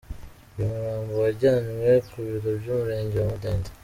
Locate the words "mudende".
3.31-3.69